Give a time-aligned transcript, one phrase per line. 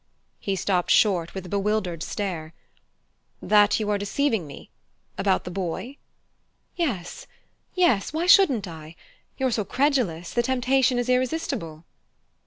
[0.39, 2.55] He stopped short with a bewildered stare.
[3.39, 4.71] "That you are deceiving me
[5.15, 5.97] about the boy?"
[6.75, 7.27] "Yes
[7.75, 8.95] yes; why shouldn't I?
[9.37, 11.83] You're so credulous the temptation is irresistible."